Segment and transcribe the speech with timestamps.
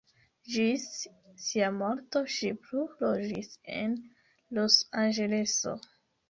[0.51, 0.85] Ĝis
[1.47, 3.95] sia morto ŝi plu loĝis en
[4.61, 5.77] Los-Anĝeleso.